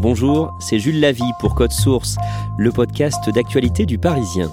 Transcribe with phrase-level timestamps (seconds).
[0.00, 2.16] Bonjour, c'est Jules Lavie pour Code Source,
[2.56, 4.50] le podcast d'actualité du Parisien.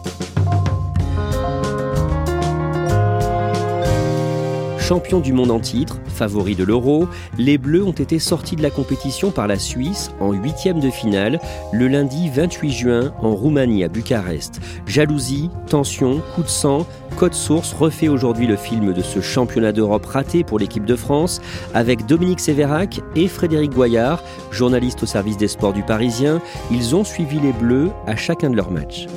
[4.77, 7.07] Champions du monde en titre, favoris de l'Euro,
[7.37, 11.39] les Bleus ont été sortis de la compétition par la Suisse en huitième de finale
[11.71, 14.59] le lundi 28 juin en Roumanie à Bucarest.
[14.87, 16.85] Jalousie, tension, coup de sang,
[17.17, 21.41] Code Source refait aujourd'hui le film de ce championnat d'Europe raté pour l'équipe de France
[21.73, 26.41] avec Dominique Sévérac et Frédéric Goyard, journalistes au service des sports du Parisien.
[26.71, 29.07] Ils ont suivi les Bleus à chacun de leurs matchs.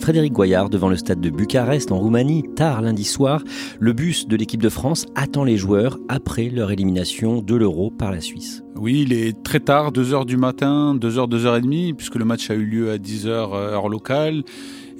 [0.00, 3.44] Frédéric Goyard devant le stade de Bucarest en Roumanie, tard lundi soir.
[3.78, 8.10] Le bus de l'équipe de France attend les joueurs après leur élimination de l'Euro par
[8.10, 8.64] la Suisse.
[8.76, 12.64] Oui, il est très tard, 2h du matin, 2h, 2h30, puisque le match a eu
[12.64, 14.42] lieu à 10h heure locale.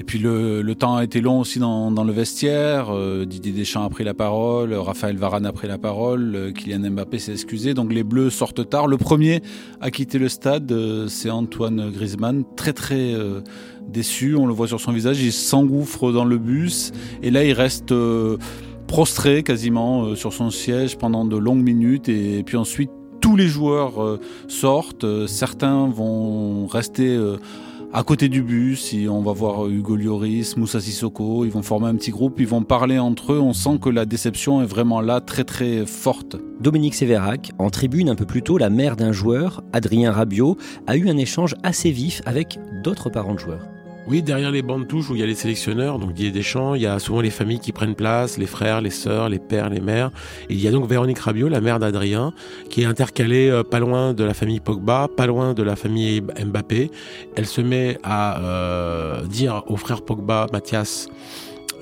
[0.01, 2.87] Et puis le, temps a été long aussi dans, le vestiaire.
[2.89, 6.91] Euh, Didier Deschamps a pris la parole, Raphaël Varane a pris la parole, euh, Kylian
[6.91, 7.75] Mbappé s'est excusé.
[7.75, 8.87] Donc les Bleus sortent tard.
[8.87, 9.43] Le premier
[9.83, 13.15] à quitter le stade, euh, c'est Antoine Griezmann, très très
[13.91, 14.37] déçu.
[14.37, 17.95] On le voit sur son visage, il s'engouffre dans le bus et là il reste
[18.87, 24.19] prostré quasiment sur son siège pendant de longues minutes et, puis ensuite tous les joueurs
[24.49, 25.27] sortent.
[25.27, 27.17] certains vont rester
[27.93, 31.97] à côté du bus, on va voir Hugo Lloris, Moussa Sissoko, ils vont former un
[31.97, 35.21] petit groupe, ils vont parler entre eux, on sent que la déception est vraiment là,
[35.21, 36.37] très très forte.
[36.61, 40.97] Dominique Sévérac, en tribune un peu plus tôt, la mère d'un joueur, Adrien Rabiot, a
[40.97, 43.70] eu un échange assez vif avec d'autres parents de joueurs.
[44.07, 46.83] Oui, derrière les bandes touches où il y a les sélectionneurs, donc Didier Deschamps, il
[46.83, 49.81] y a souvent les familles qui prennent place, les frères, les sœurs, les pères, les
[49.81, 50.11] mères.
[50.49, 52.33] il y a donc Véronique Rabiot, la mère d'Adrien,
[52.71, 56.23] qui est intercalée euh, pas loin de la famille Pogba, pas loin de la famille
[56.23, 56.91] Mbappé.
[57.37, 61.09] Elle se met à euh, dire au frère Pogba, Mathias,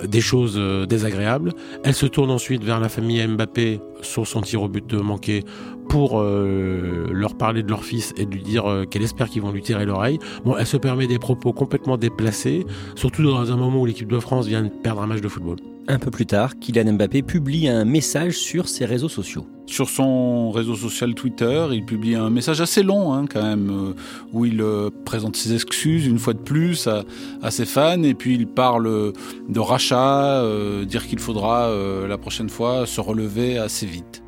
[0.06, 1.52] des choses euh, désagréables.
[1.84, 5.44] Elle se tourne ensuite vers la famille Mbappé sur son tir au but de manquer
[5.88, 9.52] pour euh, leur parler de leur fils et lui dire euh, qu'elle espère qu'ils vont
[9.52, 10.18] lui tirer l'oreille.
[10.44, 14.18] Bon, elle se permet des propos complètement déplacés, surtout dans un moment où l'équipe de
[14.18, 15.56] France vient de perdre un match de football.
[15.90, 19.46] Un peu plus tard, Kylian Mbappé publie un message sur ses réseaux sociaux.
[19.64, 23.94] Sur son réseau social Twitter, il publie un message assez long hein, quand même, euh,
[24.34, 24.62] où il
[25.06, 27.04] présente ses excuses une fois de plus à,
[27.40, 29.14] à, ses fans, et puis il parle
[29.48, 30.44] de rachat,
[30.84, 31.70] dire qu'il faudra
[32.06, 34.22] la prochaine fois se relever assez vite.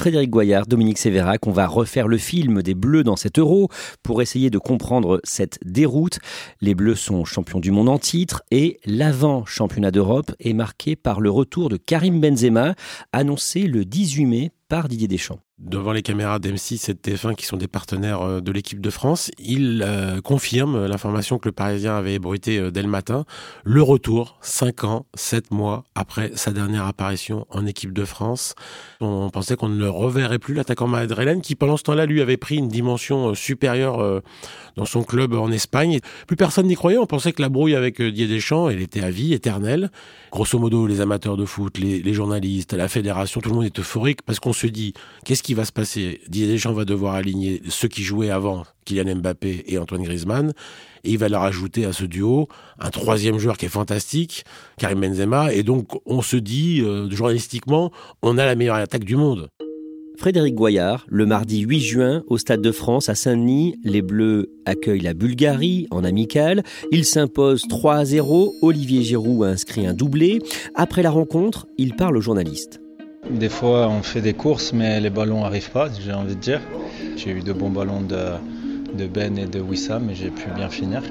[0.00, 3.68] Frédéric Goyard, Dominique Sévérac, on va refaire le film des Bleus dans cet euro
[4.02, 6.20] pour essayer de comprendre cette déroute.
[6.62, 11.28] Les Bleus sont champions du monde en titre et l'avant-championnat d'Europe est marqué par le
[11.28, 12.76] retour de Karim Benzema,
[13.12, 17.44] annoncé le 18 mai par Didier Deschamps devant les caméras d'M6 et de TF1 qui
[17.44, 21.96] sont des partenaires euh, de l'équipe de France, il euh, confirme l'information que le Parisien
[21.96, 23.24] avait ébruité euh, dès le matin,
[23.64, 28.54] le retour 5 ans, 7 mois après sa dernière apparition en équipe de France.
[29.00, 32.56] On pensait qu'on ne reverrait plus, l'attaquant Madrelen, qui pendant ce temps-là lui avait pris
[32.56, 34.22] une dimension supérieure
[34.76, 36.00] dans son club en Espagne.
[36.26, 39.10] Plus personne n'y croyait, on pensait que la brouille avec Didier Deschamps, elle était à
[39.10, 39.90] vie, éternelle.
[40.32, 44.22] Grosso modo, les amateurs de foot, les journalistes, la fédération, tout le monde est euphorique
[44.22, 44.94] parce qu'on se dit,
[45.24, 49.16] qu'est-ce qui va se passer Didier Deschamps va devoir aligner ceux qui jouaient avant, Kylian
[49.16, 50.52] Mbappé et Antoine Griezmann,
[51.04, 54.44] et il va leur ajouter à ce duo un troisième joueur qui est fantastique,
[54.78, 57.90] Karim Benzema, et donc on se dit, euh, journalistiquement,
[58.22, 59.48] on a la meilleure attaque du monde.
[60.20, 65.00] Frédéric Goyard, le mardi 8 juin, au Stade de France à Saint-Denis, les Bleus accueillent
[65.00, 66.62] la Bulgarie en amical.
[66.92, 68.52] Ils s'imposent 3 à 0.
[68.60, 70.40] Olivier Giroud a inscrit un doublé.
[70.74, 72.82] Après la rencontre, il parle aux journalistes.
[73.28, 76.60] Des fois, on fait des courses, mais les ballons n'arrivent pas, j'ai envie de dire.
[77.16, 81.02] J'ai eu de bons ballons de, Ben et de Wissam, mais j'ai pu bien finir.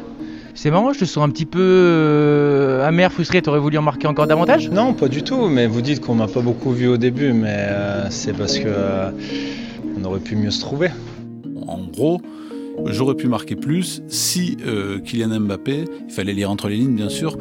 [0.55, 3.41] C'est marrant, je te sens un petit peu euh, amer, frustré.
[3.41, 4.69] T'aurais voulu en marquer encore davantage?
[4.69, 5.47] Non, pas du tout.
[5.47, 8.67] Mais vous dites qu'on m'a pas beaucoup vu au début, mais euh, c'est parce que
[8.67, 9.11] euh,
[9.97, 10.89] on aurait pu mieux se trouver.
[11.67, 12.21] En gros,
[12.87, 14.57] j'aurais pu marquer plus si
[15.05, 17.38] Kylian Mbappé, il fallait lire entre les lignes bien sûr,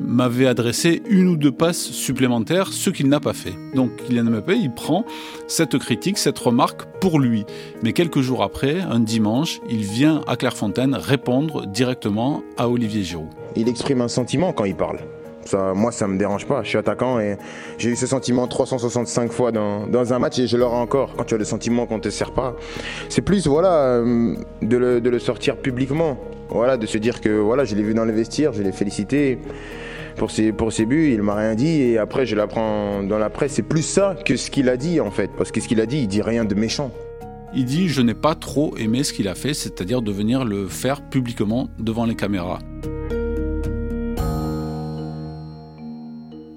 [0.00, 3.54] m'avait adressé une ou deux passes supplémentaires, ce qu'il n'a pas fait.
[3.74, 5.04] Donc Kylian Mbappé, il prend
[5.46, 7.44] cette critique, cette remarque pour lui.
[7.82, 13.28] Mais quelques jours après, un dimanche, il vient à Clairefontaine répondre directement à Olivier Giroud.
[13.56, 15.00] Il exprime un sentiment quand il parle.
[15.44, 16.62] Ça, moi, ça me dérange pas.
[16.62, 17.36] Je suis attaquant et
[17.78, 21.14] j'ai eu ce sentiment 365 fois dans, dans un match et je l'aurai encore.
[21.16, 22.54] Quand tu as le sentiment qu'on te sert pas,
[23.08, 26.18] c'est plus voilà euh, de le, de le sortir publiquement.
[26.50, 29.38] Voilà, de se dire que voilà, je l'ai vu dans le vestiaire, je l'ai félicité
[30.16, 33.30] pour ses, pour ses buts, il m'a rien dit et après je l'apprends dans la
[33.30, 33.52] presse.
[33.52, 35.86] C'est plus ça que ce qu'il a dit en fait, parce que ce qu'il a
[35.86, 36.90] dit, il dit rien de méchant.
[37.54, 40.68] Il dit je n'ai pas trop aimé ce qu'il a fait, c'est-à-dire de venir le
[40.68, 42.60] faire publiquement devant les caméras.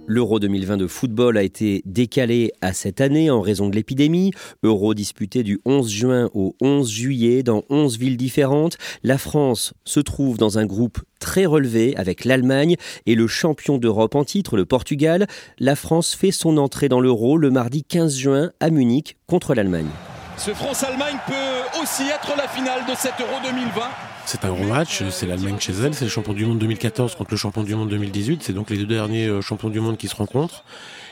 [0.06, 4.32] L'Euro 2020 de football a été décalé à cette année en raison de l'épidémie.
[4.62, 8.78] Euro disputé du 11 juin au 11 juillet dans 11 villes différentes.
[9.04, 14.16] La France se trouve dans un groupe très relevé avec l'Allemagne et le champion d'Europe
[14.16, 15.26] en titre, le Portugal.
[15.58, 19.90] La France fait son entrée dans l'Euro le mardi 15 juin à Munich contre l'Allemagne.
[20.36, 24.13] Ce France-Allemagne peut aussi être la finale de cet Euro 2020.
[24.26, 27.32] C'est un gros match, c'est l'Allemagne chez elle, c'est le champion du monde 2014 contre
[27.32, 30.08] le champion du monde 2018, c'est donc les deux derniers euh, champions du monde qui
[30.08, 30.64] se rencontrent.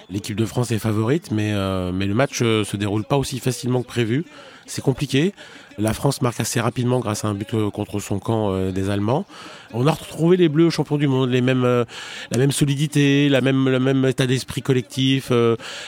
[0.10, 3.40] L'équipe de France est favorite, mais, euh, mais le match euh, se déroule pas aussi
[3.40, 4.25] facilement que prévu.
[4.66, 5.34] C'est compliqué.
[5.78, 9.25] La France marque assez rapidement grâce à un but contre son camp des Allemands.
[9.73, 13.69] On a retrouvé les Bleus champions du monde, les mêmes, la même solidité, la même,
[13.69, 15.31] le même état d'esprit collectif,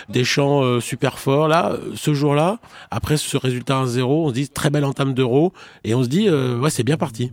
[0.10, 1.48] des champs super forts.
[1.48, 2.60] Là, ce jour-là,
[2.92, 5.54] après ce résultat 1-0, on se dit très belle entame d'Euro
[5.84, 7.32] et on se dit ouais c'est bien parti.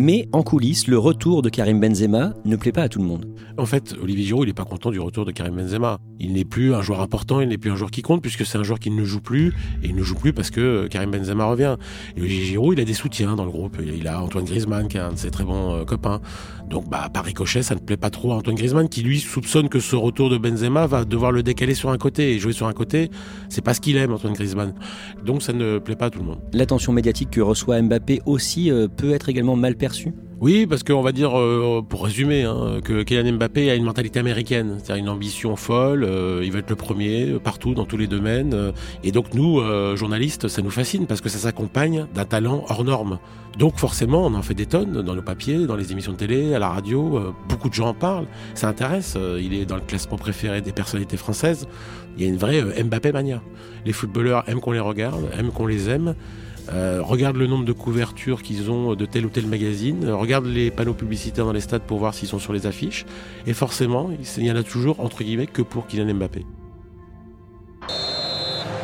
[0.00, 3.26] Mais en coulisses, le retour de Karim Benzema ne plaît pas à tout le monde.
[3.56, 5.98] En fait, Olivier Giroud, il n'est pas content du retour de Karim Benzema.
[6.20, 8.58] Il n'est plus un joueur important, il n'est plus un joueur qui compte, puisque c'est
[8.58, 9.48] un joueur qui ne joue plus,
[9.82, 11.76] et il ne joue plus parce que Karim Benzema revient.
[12.16, 13.76] Et Olivier Giroud, il a des soutiens dans le groupe.
[13.84, 16.20] Il a Antoine Griezmann, qui est un de ses très bons euh, copains.
[16.70, 19.68] Donc, bah, par ricochet, ça ne plaît pas trop à Antoine Griezmann, qui lui soupçonne
[19.68, 22.34] que ce retour de Benzema va devoir le décaler sur un côté.
[22.34, 23.10] Et jouer sur un côté,
[23.48, 24.74] c'est pas ce qu'il aime, Antoine Griezmann.
[25.26, 26.38] Donc, ça ne plaît pas à tout le monde.
[26.52, 29.87] L'attention médiatique que reçoit Mbappé aussi euh, peut être également mal perçue
[30.40, 34.20] oui, parce qu'on va dire, euh, pour résumer, hein, que Kylian Mbappé a une mentalité
[34.20, 37.96] américaine, c'est-à-dire une ambition folle, euh, il veut être le premier euh, partout, dans tous
[37.96, 38.72] les domaines.
[39.02, 39.60] et donc nous,
[39.96, 43.18] journalistes, ça nous fascine parce que ça s'accompagne d'un talent hors norme.
[43.58, 46.54] Donc forcément, on en fait des tonnes dans nos papiers, dans les émissions de télé,
[46.54, 50.16] à la radio, beaucoup de gens en parlent, ça intéresse, il est dans le classement
[50.16, 51.66] préféré des personnalités françaises.
[52.16, 53.42] Il y a une vraie Mbappé mania.
[53.84, 56.14] Les footballeurs aiment qu'on les regarde, aiment qu'on les aime.
[56.72, 60.46] Euh, regarde le nombre de couvertures qu'ils ont de tel ou tel magazine, euh, regarde
[60.46, 63.06] les panneaux publicitaires dans les stades pour voir s'ils sont sur les affiches,
[63.46, 66.44] et forcément, il y en a toujours, entre guillemets, que pour Kylian Mbappé.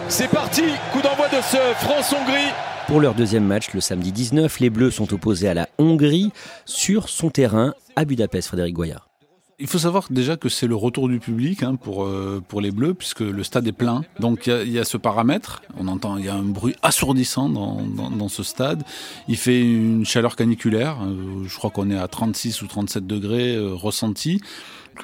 [0.09, 2.53] C'est parti, coup d'envoi de ce France-Hongrie.
[2.87, 6.33] Pour leur deuxième match, le samedi 19, les Bleus sont opposés à la Hongrie
[6.67, 9.14] sur son terrain à Budapest, Frédéric Goyard.
[9.61, 12.73] Il faut savoir déjà que c'est le retour du public hein, pour, euh, pour les
[12.73, 14.03] Bleus, puisque le stade est plein.
[14.19, 15.63] Donc il y, a ce paramètre.
[15.79, 18.83] On entend, il y a un bruit assourdissant dans, dans, ce stade.
[19.29, 20.99] Il fait une chaleur caniculaire.
[21.03, 24.41] Euh, je crois qu'on est à 36 ou 37 degrés euh, ressenti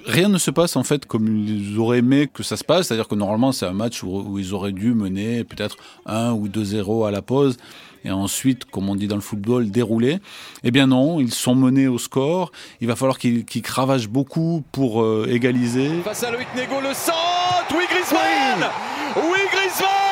[0.07, 2.89] rien ne se passe en fait comme ils auraient aimé que ça se passe.
[2.89, 5.77] C'est-à-dire que normalement c'est un match où, ils auraient dû mener peut-être
[6.07, 7.57] 1 ou 2-0 à la pause
[8.05, 10.21] et ensuite, comme on dit dans le football, dérouler.
[10.65, 12.51] Eh bien non, ils sont menés au score.
[12.81, 15.91] Il va falloir qu'ils cravagent beaucoup pour euh, égaliser.
[16.03, 17.15] Face à Loïc Nego, le centre
[17.73, 18.71] Oui, Griezmann
[19.17, 20.10] Oui, Griezmann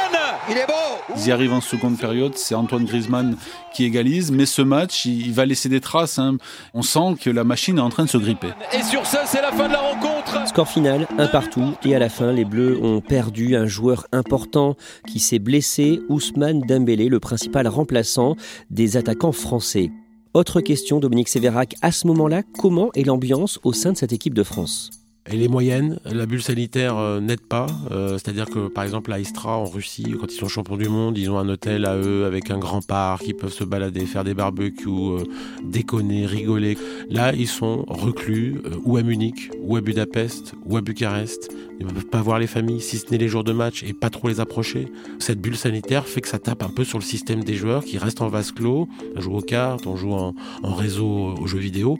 [0.50, 3.37] Il est beau Ils y arrivent en seconde période, c'est Antoine Griezmann
[3.75, 6.19] qui égalise, mais ce match, il, va laisser des traces.
[6.19, 6.39] Hein.
[6.75, 8.49] On sent que la machine est en train de se gripper.
[8.73, 11.99] Et sur ça, c'est la fin de la rencontre Score final, un partout, et à
[11.99, 17.21] la fin, les Bleus ont perdu un joueur important qui s'est blessé, Ousmane Dembélé, le
[17.21, 18.37] principal remplaçant
[18.71, 19.91] des attaquants français.
[20.35, 24.35] Autre question, Dominique Sévérac, à ce moment-là, comment est l'ambiance au sein de cette équipe
[24.35, 24.98] de France?
[25.31, 27.67] Elle est moyenne, la bulle sanitaire euh, n'aide pas.
[27.91, 31.19] Euh, c'est-à-dire que par exemple à Istra en Russie, quand ils sont champions du monde,
[31.19, 34.25] ils ont un hôtel à eux avec un grand parc, ils peuvent se balader, faire
[34.25, 35.25] des barbecues, euh,
[35.63, 36.79] déconner, rigoler.
[37.11, 41.50] Là, ils sont reclus ou à Munich, ou à Budapest, ou à Bucarest.
[41.81, 43.93] Ils ne peuvent pas voir les familles, si ce n'est les jours de match, et
[43.93, 44.88] pas trop les approcher.
[45.19, 47.99] Cette bulle sanitaire fait que ça tape un peu sur le système des joueurs qui
[47.99, 48.88] restent en vase clos.
[49.14, 50.35] On joue aux cartes, on joue en
[50.75, 51.99] réseau aux jeux vidéo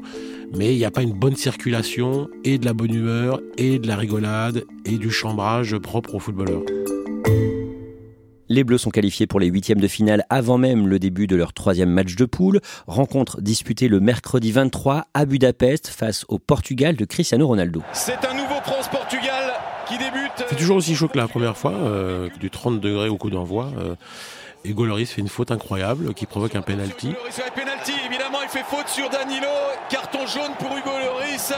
[0.57, 3.87] mais il n'y a pas une bonne circulation et de la bonne humeur et de
[3.87, 6.63] la rigolade et du chambrage propre aux footballeurs.
[8.51, 11.53] Les Bleus sont qualifiés pour les huitièmes de finale avant même le début de leur
[11.53, 12.61] troisième match de poule.
[12.87, 17.83] Rencontre disputée le mercredi 23 à Budapest face au Portugal de Cristiano Ronaldo.
[17.93, 19.53] C'est un nouveau France-Portugal
[19.87, 20.33] qui débute.
[20.49, 23.71] C'est toujours aussi chaud que la première fois, euh, du 30 degrés au coup d'envoi.
[23.79, 23.95] Euh,
[24.65, 27.15] Hugo Loris fait une faute incroyable qui provoque un penalty.
[27.55, 29.47] penalty, évidemment, il fait faute sur Danilo.
[29.89, 31.53] Carton jaune pour Hugo Loris.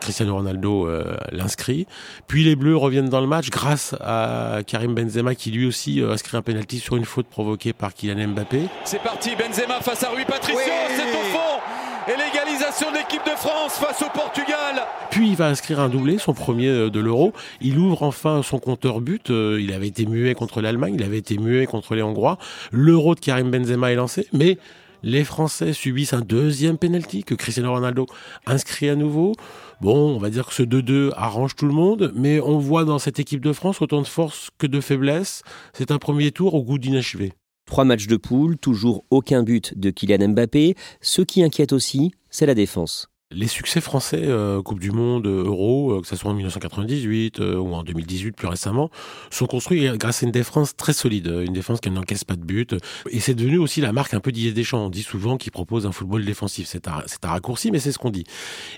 [0.00, 1.86] Cristiano Ronaldo euh, l'inscrit.
[2.28, 6.12] Puis les Bleus reviennent dans le match grâce à Karim Benzema qui lui aussi euh,
[6.12, 8.62] inscrit un penalty sur une faute provoquée par Kylian Mbappé.
[8.84, 10.60] C'est parti, Benzema face à Rui Patricio,
[10.96, 11.60] c'est au fond
[12.08, 14.82] et l'égalisation de l'équipe de France face au Portugal.
[15.10, 17.34] Puis il va inscrire un doublé, son premier euh, de l'Euro.
[17.60, 19.28] Il ouvre enfin son compteur but.
[19.28, 22.38] Euh, il avait été muet contre l'Allemagne, il avait été muet contre les Hongrois.
[22.72, 24.56] L'Euro de Karim Benzema est lancé, mais
[25.02, 28.06] les Français subissent un deuxième penalty que Cristiano Ronaldo
[28.46, 29.34] inscrit à nouveau.
[29.82, 32.98] Bon, on va dire que ce 2-2 arrange tout le monde, mais on voit dans
[32.98, 35.42] cette équipe de France autant de force que de faiblesse.
[35.74, 37.34] C'est un premier tour au goût d'inachevé.
[37.68, 40.74] Trois matchs de poule, toujours aucun but de Kylian Mbappé.
[41.02, 43.10] Ce qui inquiète aussi, c'est la défense.
[43.30, 47.56] Les succès français, euh, Coupe du Monde, Euro, euh, que ce soit en 1998 euh,
[47.56, 48.90] ou en 2018 plus récemment,
[49.30, 52.74] sont construits grâce à une défense très solide, une défense qui n'encaisse pas de but.
[53.10, 54.86] Et c'est devenu aussi la marque un peu d'Ier Deschamps.
[54.86, 56.68] On dit souvent qu'il propose un football défensif.
[56.68, 58.24] C'est un, un, raccourci, mais c'est ce qu'on dit.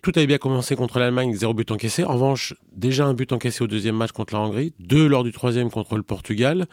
[0.03, 2.03] Tout avait bien commencé contre l'Allemagne, zéro but encaissé.
[2.03, 5.31] En revanche, déjà un but encaissé au deuxième match contre la Hongrie, deux lors du
[5.31, 6.67] troisième contre le Portugal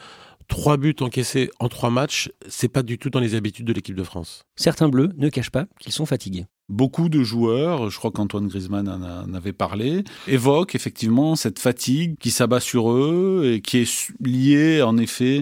[0.48, 3.94] trois buts encaissés en trois matchs, c'est pas du tout dans les habitudes de l'équipe
[3.94, 4.42] de France.
[4.56, 6.46] Certains bleus ne cachent pas qu'ils sont fatigués.
[6.68, 12.30] Beaucoup de joueurs, je crois qu'Antoine Griezmann en, avait parlé, évoquent effectivement cette fatigue qui
[12.30, 15.40] s'abat sur eux et qui est liée en effet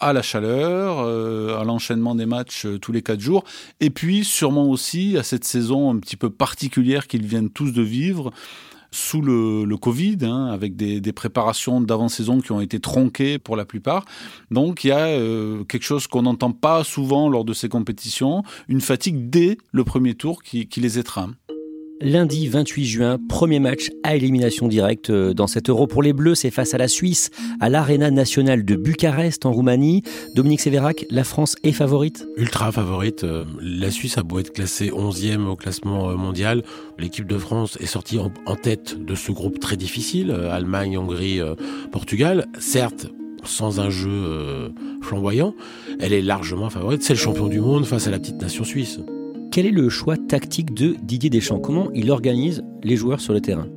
[0.00, 3.44] à la chaleur, euh, à l'enchaînement des matchs euh, tous les quatre jours,
[3.78, 7.82] et puis sûrement aussi à cette saison un petit peu particulière qu'ils viennent tous de
[7.82, 8.32] vivre,
[8.94, 13.56] sous le, le Covid, hein, avec des, des préparations d'avant-saison qui ont été tronquées pour
[13.56, 14.04] la plupart.
[14.52, 18.44] Donc il y a euh, quelque chose qu'on n'entend pas souvent lors de ces compétitions,
[18.68, 21.32] une fatigue dès le premier tour qui, qui les étreint.
[22.00, 26.34] Lundi 28 juin, premier match à élimination directe euh, dans cet euro pour les Bleus,
[26.34, 30.02] c'est face à la Suisse, à l'Arena nationale de Bucarest en Roumanie.
[30.34, 32.26] Dominique Sévérac, la France est favorite?
[32.36, 33.22] Ultra favorite.
[33.22, 36.64] Euh, la Suisse a beau être classée 11e au classement euh, mondial.
[36.98, 41.40] L'équipe de France est sortie en tête de ce groupe très difficile, Allemagne, Hongrie,
[41.92, 42.46] Portugal.
[42.58, 43.06] Certes,
[43.44, 44.72] sans un jeu
[45.02, 45.54] flamboyant,
[46.00, 47.02] elle est largement favorite.
[47.02, 49.00] C'est le champion du monde face à la petite nation suisse.
[49.54, 51.60] Quel est le choix tactique de Didier Deschamps?
[51.60, 53.68] Comment il organise les joueurs sur le terrain?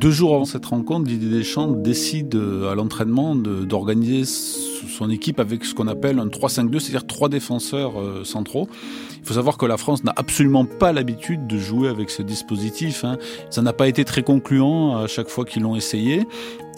[0.00, 5.66] Deux jours avant cette rencontre, Didier Deschamps décide euh, à l'entraînement d'organiser son équipe avec
[5.66, 8.66] ce qu'on appelle un 3-5-2, c'est-à-dire trois défenseurs euh, centraux.
[9.20, 13.04] Il faut savoir que la France n'a absolument pas l'habitude de jouer avec ce dispositif.
[13.04, 13.18] Hein.
[13.50, 16.22] Ça n'a pas été très concluant à chaque fois qu'ils l'ont essayé.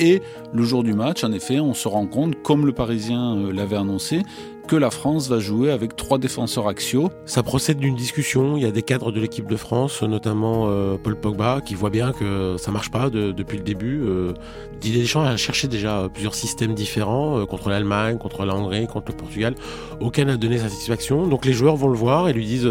[0.00, 0.20] Et
[0.52, 3.76] le jour du match, en effet, on se rend compte, comme le Parisien euh, l'avait
[3.76, 4.22] annoncé,
[4.68, 7.10] que la France va jouer avec trois défenseurs axiaux.
[7.24, 8.56] Ça procède d'une discussion.
[8.56, 11.88] Il y a des cadres de l'équipe de France, notamment euh, Paul Pogba, qui voit
[11.90, 14.02] bien que ça marche pas depuis le début.
[14.04, 14.34] Euh,
[14.80, 19.10] Didier Deschamps a cherché déjà plusieurs systèmes différents euh, contre l'Allemagne, contre la Hongrie, contre
[19.10, 19.54] le Portugal.
[20.00, 21.26] Aucun n'a donné satisfaction.
[21.26, 22.68] Donc les joueurs vont le voir et lui disent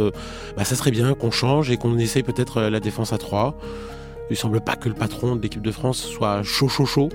[0.56, 3.58] bah, ça serait bien qu'on change et qu'on essaye peut-être la défense à trois.
[4.30, 7.10] Il semble pas que le patron de l'équipe de France soit chaud chaud chaud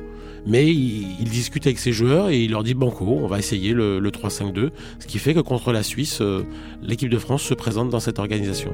[0.47, 4.01] mais il, discute avec ses joueurs et il leur dit banco, on va essayer le,
[4.01, 6.45] 3-5-2, ce qui fait que contre la Suisse, euh,
[6.83, 8.73] l'équipe de France se présente dans cette organisation.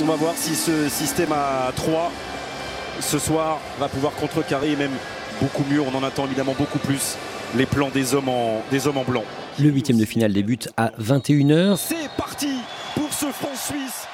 [0.00, 2.12] On va voir si ce système à 3
[3.00, 4.92] ce soir va pouvoir contrecarrer et même
[5.40, 7.16] beaucoup mieux, on en attend évidemment beaucoup plus,
[7.56, 9.24] les plans des hommes en, des hommes en blanc.
[9.58, 11.76] Le huitième de finale débute à 21h.
[11.76, 12.10] C'est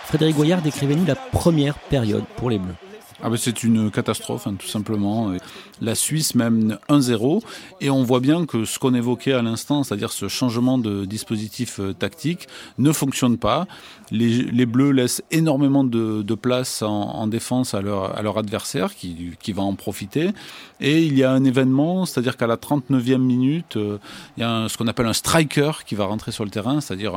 [0.05, 2.75] Frédéric Goyard, décrivez-nous la première période pour les Bleus.
[3.25, 5.33] Ah ben c'est une catastrophe, hein, tout simplement.
[5.81, 7.41] La Suisse mène 1-0
[7.81, 11.79] et on voit bien que ce qu'on évoquait à l'instant, c'est-à-dire ce changement de dispositif
[11.79, 12.49] euh, tactique,
[12.79, 13.69] ne fonctionne pas.
[14.11, 19.63] Les, Bleus laissent énormément de, place en, en, défense à leur, à adversaire qui, va
[19.63, 20.33] en profiter.
[20.81, 23.99] Et il y a un événement, c'est-à-dire qu'à la 39e minute, euh,
[24.37, 27.15] il y a ce qu'on appelle un striker qui va rentrer sur le terrain, c'est-à-dire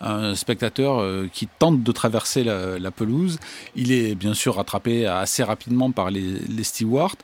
[0.00, 3.38] un, spectateur euh, qui tente de traverser la, la pelouse.
[3.74, 7.16] Il est bien sûr rattrapé assez rapidement par les, stewards.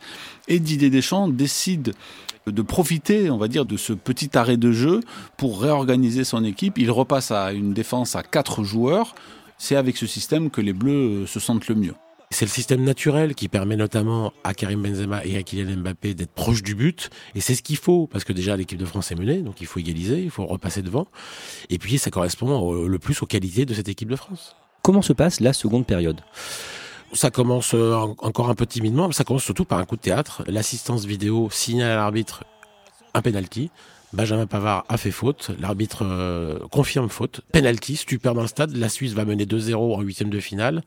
[0.49, 1.95] Et Didier Deschamps décide
[2.47, 5.01] de profiter, on va dire, de ce petit arrêt de jeu
[5.37, 6.79] pour réorganiser son équipe.
[6.79, 9.15] Il repasse à une défense à quatre joueurs.
[9.59, 11.95] C'est avec ce système que les Bleus se sentent le mieux.
[12.31, 16.33] C'est le système naturel qui permet notamment à Karim Benzema et à Kylian Mbappé d'être
[16.33, 17.11] proches du but.
[17.35, 19.67] Et c'est ce qu'il faut, parce que déjà l'équipe de France est menée, donc il
[19.69, 21.07] faut égaliser, il faut repasser devant.
[21.71, 24.57] Et puis ça correspond le plus aux qualités de cette équipe de France.
[24.83, 26.21] Comment se passe la seconde période?
[27.15, 30.01] Ça commence euh, encore un peu timidement, mais ça commence surtout par un coup de
[30.01, 30.43] théâtre.
[30.47, 32.45] L'assistance vidéo signale à l'arbitre
[33.15, 33.71] un penalty.
[34.13, 38.89] Benjamin Pavard a fait faute, l'arbitre euh, confirme faute, penalty, stupeur dans le stade, la
[38.89, 40.83] Suisse va mener 2-0 en huitième de finale,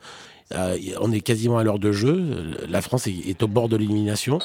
[0.54, 4.40] euh, on est quasiment à l'heure de jeu, la France est, au bord de l'élimination.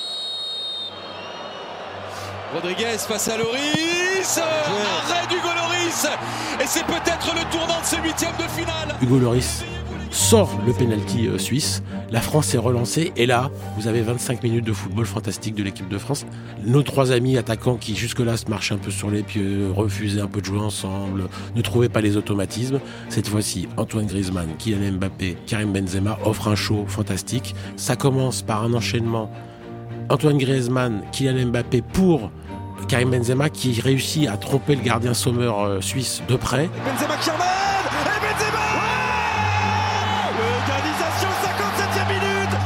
[2.52, 6.06] Rodriguez face à Loris, arrêt d'Hugo Loris,
[6.60, 8.96] et c'est peut-être le tournant de ce huitième de finale.
[9.00, 9.62] Hugo Loris
[10.12, 11.83] sort le penalty euh, suisse.
[12.11, 15.88] La France est relancée et là, vous avez 25 minutes de football fantastique de l'équipe
[15.88, 16.26] de France.
[16.64, 20.26] Nos trois amis attaquants qui jusque-là se marchaient un peu sur les pieds, refusaient un
[20.26, 22.81] peu de jouer ensemble, ne trouvaient pas les automatismes.
[23.09, 27.54] Cette fois-ci, Antoine Griezmann, Kylian Mbappé, Karim Benzema offrent un show fantastique.
[27.76, 29.31] Ça commence par un enchaînement.
[30.11, 32.31] Antoine Griezmann, Kylian Mbappé pour
[32.88, 36.69] Karim Benzema qui réussit à tromper le gardien sommeur euh, suisse de près.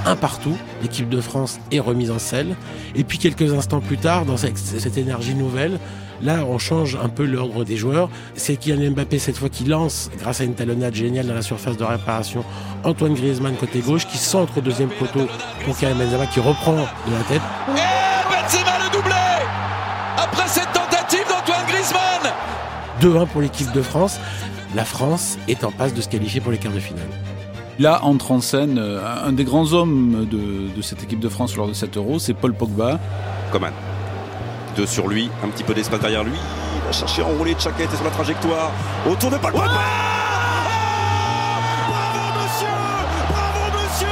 [0.07, 0.57] Un partout.
[0.83, 2.57] L'équipe de France est remise en selle.
[2.95, 5.79] Et puis quelques instants plus tard, dans cette, cette énergie nouvelle,
[6.23, 8.09] là on change un peu l'ordre des joueurs.
[8.35, 11.77] C'est Kylian Mbappé cette fois qui lance, grâce à une talonnade géniale dans la surface
[11.77, 12.45] de réparation,
[12.85, 15.27] Antoine Griezmann côté gauche qui centre au deuxième poteau
[15.65, 17.43] pour Karim Benzema qui reprend de la tête.
[17.69, 19.15] Et Benzema le doublé
[20.17, 22.33] Après cette tentative d'Antoine Griezmann
[23.03, 24.19] 2-1 pour l'équipe de France.
[24.75, 27.09] La France est en passe de se qualifier pour les quarts de finale.
[27.79, 31.57] Là entre en scène euh, un des grands hommes de, de cette équipe de France
[31.57, 32.99] lors de cet euro, c'est Paul Pogba.
[33.53, 33.73] Coman.
[34.77, 36.33] Deux sur lui, un petit peu d'espace derrière lui.
[36.77, 38.73] Il va chercher à enrouler Tchaka était sur la trajectoire.
[39.11, 39.67] Autour de Paul Pogba
[41.89, 42.67] Bravo monsieur
[43.29, 44.09] Bravo monsieur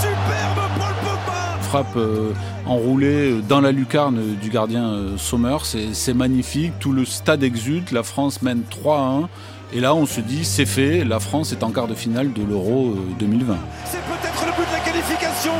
[0.00, 2.32] Superbe Paul Pogba Frappe euh,
[2.66, 7.92] enroulée dans la lucarne du gardien euh, Sommer, c'est c'est magnifique, tout le stade exulte,
[7.92, 9.28] la France mène 3 à 1.
[9.72, 12.42] Et là, on se dit, c'est fait, la France est en quart de finale de
[12.42, 13.56] l'Euro euh, 2020.
[13.84, 15.52] C'est peut-être le but de la qualification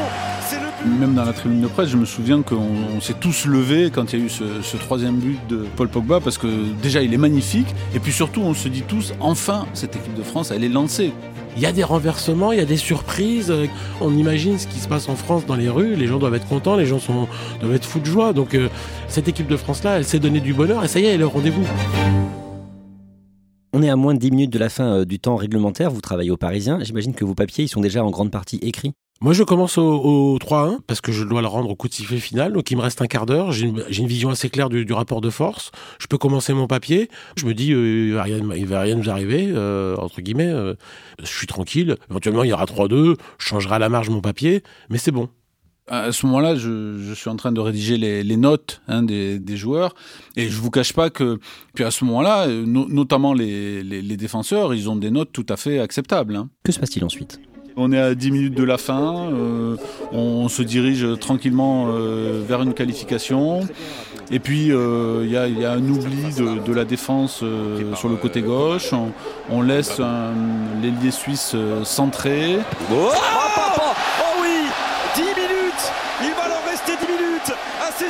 [0.49, 3.15] C'est le but Même dans la tribune de presse, je me souviens qu'on on s'est
[3.21, 6.39] tous levés quand il y a eu ce, ce troisième but de Paul Pogba, parce
[6.39, 6.49] que
[6.83, 10.25] déjà, il est magnifique, et puis surtout, on se dit tous, enfin, cette équipe de
[10.25, 11.13] France, elle est lancée.
[11.57, 13.53] Il y a des renversements, il y a des surprises.
[14.01, 15.97] On imagine ce qui se passe en France dans les rues.
[15.97, 17.27] Les gens doivent être contents, les gens sont,
[17.61, 18.33] doivent être fous de joie.
[18.33, 18.69] Donc euh,
[19.09, 21.25] cette équipe de France-là, elle s'est donné du bonheur et ça y est, elle est
[21.25, 21.67] au rendez-vous.
[23.73, 26.01] On est à moins de 10 minutes de la fin euh, du temps réglementaire, vous
[26.01, 28.95] travaillez au Parisien, j'imagine que vos papiers ils sont déjà en grande partie écrits.
[29.23, 31.93] Moi, je commence au, au 3-1 parce que je dois le rendre au coup de
[31.93, 32.55] sifflet final.
[32.55, 33.53] Donc, il me reste un quart d'heure.
[33.53, 35.73] J'ai une, vision assez claire du, rapport de force.
[35.99, 37.11] Je peux commencer mon papier.
[37.37, 40.51] Je me dis, euh, il va rien, il va rien nous arriver, euh, entre guillemets.
[41.19, 41.97] je suis tranquille.
[42.09, 43.17] Éventuellement, il y aura 3-2.
[43.37, 45.29] Je changerai à la marge mon papier, mais c'est bon.
[45.91, 49.39] À ce moment-là, je, je suis en train de rédiger les, les notes hein, des,
[49.41, 49.95] des joueurs,
[50.37, 51.39] et je vous cache pas que,
[51.75, 55.31] puis à ce moment-là, euh, no- notamment les, les, les défenseurs, ils ont des notes
[55.33, 56.37] tout à fait acceptables.
[56.37, 56.49] hein.
[56.63, 57.41] Que se passe-t-il ensuite?
[57.77, 59.77] On est à 10 minutes de la fin, euh,
[60.13, 63.61] on se dirige tranquillement euh, vers une qualification.
[64.33, 67.41] Et puis euh, il y, a, il y a un oubli de, de la défense
[67.43, 68.93] euh, sur le côté gauche.
[68.93, 69.13] On,
[69.51, 70.01] on laisse
[70.83, 72.59] l'ailier suisse euh, centré.
[72.93, 73.11] Oh
[74.43, 74.69] oui
[75.15, 78.10] 10 minutes Il va leur rester 10 minutes à ces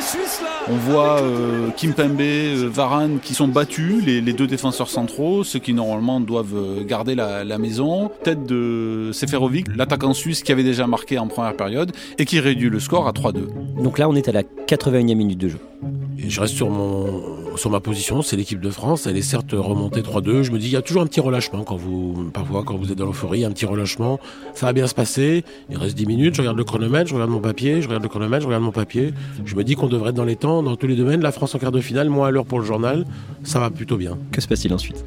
[0.67, 5.59] On voit euh, Kimpembe, euh, Varane qui sont battus, les, les deux défenseurs centraux, ceux
[5.59, 8.11] qui normalement doivent euh, garder la, la maison.
[8.23, 12.69] Tête de Seferovic, l'attaquant suisse qui avait déjà marqué en première période et qui réduit
[12.69, 13.81] le score à 3-2.
[13.81, 15.59] Donc là on est à la 81e minute de jeu.
[16.19, 19.07] Et je reste sur mon sur ma position, c'est l'équipe de France.
[19.07, 20.43] Elle est certes remontée 3-2.
[20.43, 22.91] Je me dis, il y a toujours un petit relâchement quand vous, parfois, quand vous
[22.91, 24.19] êtes dans l'euphorie, un petit relâchement.
[24.53, 25.43] Ça va bien se passer.
[25.69, 26.35] Il reste 10 minutes.
[26.35, 28.71] Je regarde le chronomètre, je regarde mon papier, je regarde le chronomètre, je regarde mon
[28.71, 29.13] papier.
[29.45, 31.21] Je me dis qu'on devrait être dans les temps, dans tous les domaines.
[31.21, 33.05] La France en quart de finale, moi à l'heure pour le journal.
[33.43, 34.17] Ça va plutôt bien.
[34.31, 35.03] Que se passe-t-il ensuite?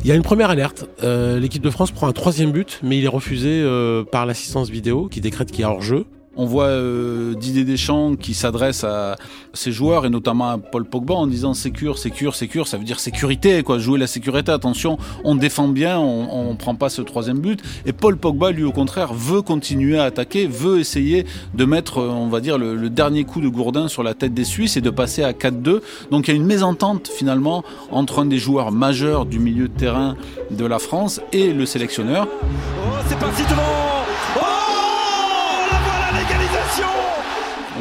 [0.00, 0.86] Il y a une première alerte.
[1.04, 4.68] Euh, L'équipe de France prend un troisième but, mais il est refusé euh, par l'assistance
[4.70, 6.06] vidéo qui décrète qu'il y a hors-jeu.
[6.36, 9.16] On voit euh, Didier Deschamps qui s'adresse à
[9.52, 13.00] ses joueurs et notamment à Paul Pogba en disant sécure, sécure, sécure, ça veut dire
[13.00, 14.50] sécurité, quoi, jouer la sécurité.
[14.50, 17.60] Attention, on défend bien, on, on prend pas ce troisième but.
[17.84, 22.08] Et Paul Pogba, lui, au contraire, veut continuer à attaquer, veut essayer de mettre, euh,
[22.08, 24.80] on va dire, le, le dernier coup de gourdin sur la tête des Suisses et
[24.80, 25.80] de passer à 4-2.
[26.10, 29.74] Donc il y a une mésentente finalement entre un des joueurs majeurs du milieu de
[29.74, 30.16] terrain
[30.50, 32.26] de la France et le sélectionneur.
[32.42, 33.42] Oh, c'est parti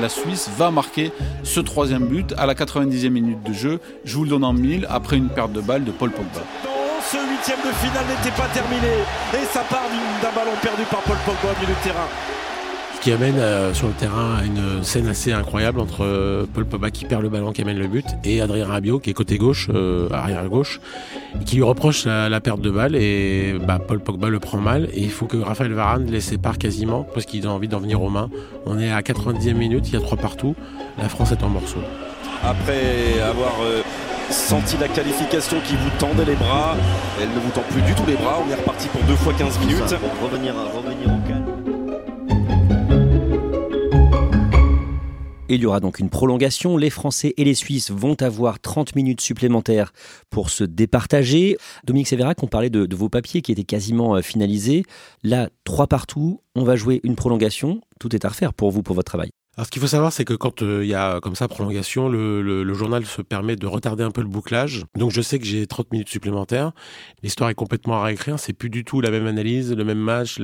[0.01, 1.11] la Suisse va marquer
[1.43, 3.79] ce troisième but à la 90e minute de jeu.
[4.03, 6.41] Je vous le donne en mille après une perte de balle de Paul Pogba.
[7.11, 8.93] Ce huitième de finale n'était pas terminé.
[9.33, 9.85] Et ça part
[10.21, 12.07] d'un ballon perdu par Paul Pogba de terrain.
[13.01, 16.91] Qui amène euh, sur le terrain à une scène assez incroyable entre euh, Paul Pogba
[16.91, 19.69] qui perd le ballon, qui amène le but, et Adrien Rabiot qui est côté gauche,
[19.73, 20.79] euh, arrière gauche,
[21.41, 22.95] et qui lui reproche la, la perte de balle.
[22.95, 24.87] Et bah, Paul Pogba le prend mal.
[24.93, 28.03] Et il faut que Raphaël Varane les sépare quasiment parce qu'il a envie d'en venir
[28.03, 28.29] aux mains.
[28.67, 30.55] On est à 90e minute, il y a trois partout.
[30.99, 31.81] La France est en morceaux.
[32.43, 33.81] Après avoir euh,
[34.29, 36.75] senti la qualification qui vous tendait les bras,
[37.19, 38.39] elle ne vous tend plus du tout les bras.
[38.45, 39.79] On est reparti pour deux fois 15 minutes.
[40.21, 41.50] revenir, revenir au calme.
[45.53, 46.77] Il y aura donc une prolongation.
[46.77, 49.91] Les Français et les Suisses vont avoir 30 minutes supplémentaires
[50.29, 51.57] pour se départager.
[51.83, 54.85] Dominique Sévérac, on parlait de, vos papiers qui étaient quasiment euh, finalisés.
[55.23, 57.81] Là, trois partout, on va jouer une prolongation.
[57.99, 59.31] Tout est à refaire pour vous, pour votre travail.
[59.57, 62.07] Alors ce qu'il faut savoir, c'est que quand euh, il y a comme ça prolongation,
[62.07, 64.85] le, journal se permet de retarder un peu le bouclage.
[64.97, 66.71] Donc je sais que j'ai 30 minutes supplémentaires.
[67.23, 68.39] L'histoire est complètement à réécrire.
[68.39, 70.39] C'est plus du tout la même analyse, le même match.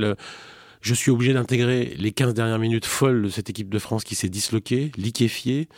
[0.81, 4.15] Je suis obligé d'intégrer les 15 dernières minutes folles de cette équipe de France qui
[4.15, 5.69] s'est disloquée, liquéfiée,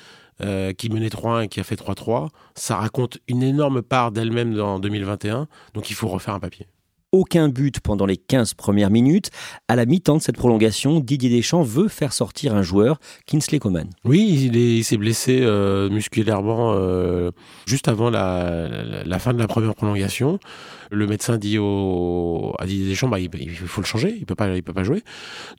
[0.42, 2.30] euh, qui menait 3-1 et qui a fait 3-3.
[2.56, 5.48] Ça raconte une énorme part d'elle-même dans 2021.
[5.74, 6.68] Donc il faut refaire un papier.
[7.12, 9.32] Aucun but pendant les 15 premières minutes.
[9.68, 13.90] À la mi-temps de cette prolongation, Didier Deschamps veut faire sortir un joueur, Kinsley Coman.
[14.06, 17.32] Oui, il s'est blessé euh, musculairement euh,
[17.66, 20.40] juste avant la, fin de la première prolongation.
[20.92, 24.84] Le médecin dit à Didier Deschamps, bah, il, faut le changer, il peut peut pas
[24.84, 25.04] jouer.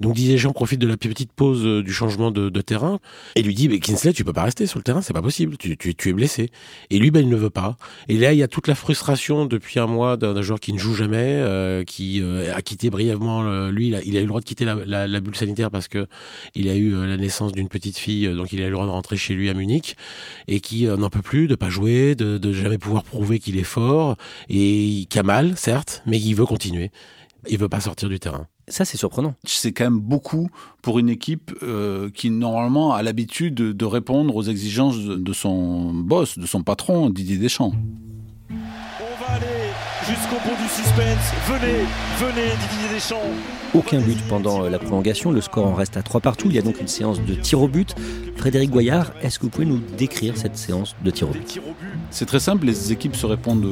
[0.01, 3.01] Donc Didier Deschamps profite de la petite pause euh, du changement de, terrain
[3.35, 5.77] et lui dit, Kinsley, tu peux pas rester sur le terrain, c'est pas possible, tu,
[6.07, 6.51] es blessé.
[6.91, 7.77] Et lui, ben, il ne veut pas.
[8.09, 10.79] Et là, il y a toute la frustration depuis un mois d'un joueur qui ne
[10.79, 13.71] joue jamais, euh, qui euh, a quitté brièvement.
[13.71, 15.71] lui, il a, il a, eu le droit de quitter la, la, la bulle sanitaire
[15.71, 16.07] parce que
[16.55, 18.91] il a eu la naissance d'une petite fille, donc il a eu le droit de
[18.91, 19.97] rentrer chez lui à Munich
[20.49, 23.65] et qui n'en peut plus de pas jouer, de, de jamais pouvoir prouver qu'il est
[23.65, 24.17] fort
[24.49, 26.91] et qui mal, certes, mais il veut continuer.
[27.49, 28.47] Il veut pas sortir du terrain.
[28.69, 29.35] Ça, c'est surprenant.
[29.45, 30.49] C'est quand même beaucoup
[30.83, 36.39] pour une équipe euh, qui, normalement, a l'habitude de, répondre aux exigences de, son boss,
[36.39, 37.73] de son patron, Didier Deschamps.
[40.11, 41.33] Jusqu'au bout du suspense.
[41.47, 41.85] Venez,
[42.19, 43.31] venez, Didier Deschamps.
[43.75, 45.31] Aucun but pendant la prolongation.
[45.31, 46.49] Le score en reste à 3 partout.
[46.49, 47.95] Il y a donc une séance de tir au but.
[48.37, 51.61] Frédéric Goyard, est-ce que vous pouvez nous décrire cette séance de tir au but?
[52.11, 52.67] C'est très simple.
[52.67, 53.65] Les équipes se répondent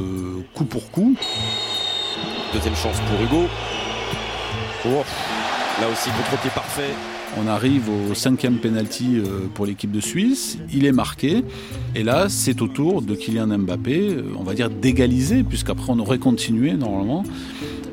[0.54, 1.16] coup pour coup.
[2.54, 3.48] Deuxième chance pour Hugo.
[4.86, 5.02] Oh,
[5.80, 6.94] là aussi, contre-pied parfait.
[7.36, 10.58] On arrive au cinquième penalty euh, pour l'équipe de Suisse.
[10.72, 11.44] Il est marqué.
[11.94, 15.98] Et là, c'est au tour de Kylian Mbappé, euh, on va dire d'égaliser, puisqu'après on
[15.98, 17.24] aurait continué normalement.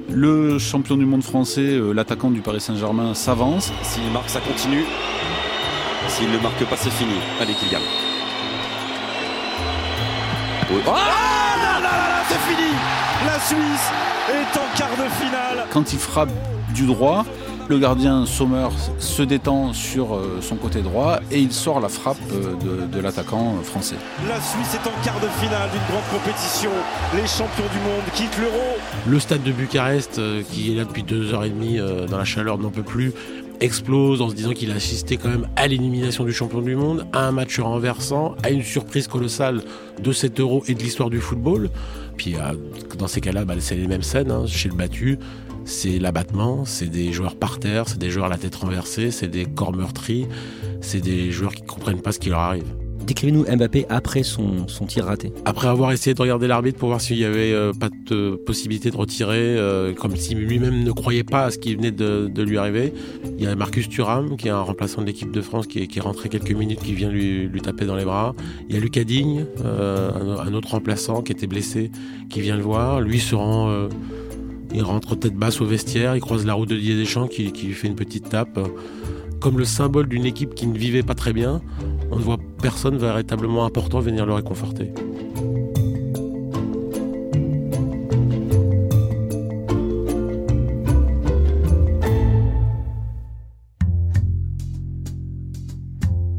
[0.09, 3.71] Le champion du monde français, euh, l'attaquant du Paris Saint-Germain, s'avance.
[3.83, 4.85] S'il marque, ça continue.
[6.07, 7.15] S'il ne marque pas, c'est fini.
[7.41, 7.79] Allez, Kylian.
[10.71, 10.93] Oh, là
[11.61, 12.71] là là, c'est fini
[13.25, 13.91] La Suisse
[14.29, 15.65] est en quart de finale.
[15.71, 16.31] Quand il frappe
[16.73, 17.25] du droit,
[17.69, 18.67] le gardien Sommer
[18.99, 23.55] se détend sur euh, son côté droit et il sort la frappe euh, de, l'attaquant
[23.63, 23.95] français.
[24.27, 26.69] La Suisse est en quart de finale d'une grande compétition.
[27.15, 28.77] Les champions du monde quittent l'euro.
[29.07, 32.25] Le stade de Bucarest, euh, qui est là depuis deux heures et demie dans la
[32.25, 33.13] chaleur, n'en peut plus
[33.61, 37.05] explose en se disant qu'il a assisté quand même à l'élimination du champion du monde,
[37.13, 39.61] à un match renversant, à une surprise colossale
[40.01, 41.69] de cet euro et de l'histoire du football.
[42.17, 42.35] Puis
[42.97, 45.19] dans ces cas-là, bah, c'est les mêmes scènes hein, chez le battu
[45.65, 49.27] c'est l'abattement, c'est des joueurs par terre, c'est des joueurs à la tête renversée, c'est
[49.27, 50.27] des corps meurtris,
[50.81, 52.73] c'est des joueurs qui ne comprennent pas ce qui leur arrive.
[53.05, 55.31] Décrivez-nous Mbappé après son, tir raté.
[55.45, 58.89] Après avoir essayé de regarder l'arbitre pour voir s'il n'y avait euh, pas de possibilité
[58.89, 62.57] de retirer, euh, comme si lui-même ne croyait pas à ce qui venait de, lui
[62.57, 62.93] arriver.
[63.37, 65.99] Il y a Marcus Thuram, qui est un remplaçant de l'équipe de France, qui est,
[65.99, 68.33] rentré quelques minutes, qui vient lui, taper dans les bras.
[68.69, 71.91] Il y a Lucas Digne, euh, un, autre remplaçant qui était blessé,
[72.29, 73.01] qui vient le voir.
[73.01, 73.87] Lui se rend
[74.75, 77.67] il rentre tête basse au vestiaire, il croise la route de Didier Deschamps qui, qui
[77.67, 78.59] lui fait une petite tape.
[79.39, 81.61] Comme le symbole d'une équipe qui ne vivait pas très bien,
[82.11, 84.91] on ne voit personne véritablement important venir le réconforter.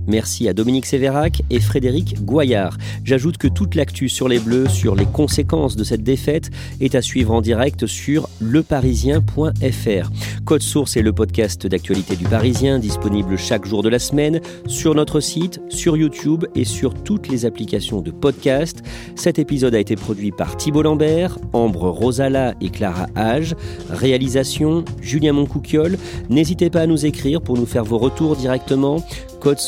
[0.06, 2.76] Merci à Dominique Sévérac et Frédéric Goyard.
[3.04, 7.02] J'ajoute que toute l'actu sur les Bleus, sur les conséquences de cette défaite, est à
[7.02, 10.10] suivre en direct sur leparisien.fr.
[10.44, 14.94] Code Source est le podcast d'actualité du Parisien, disponible chaque jour de la semaine sur
[14.94, 18.82] notre site, sur YouTube et sur toutes les applications de podcast.
[19.16, 23.56] Cet épisode a été produit par Thibault Lambert, Ambre Rosala et Clara Hage.
[23.90, 25.98] Réalisation Julien Moncouquiole.
[26.30, 29.04] N'hésitez pas à nous écrire pour nous faire vos retours directement
[29.46, 29.58] code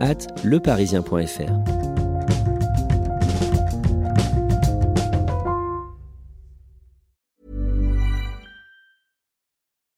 [0.00, 1.77] at leparisien.fr.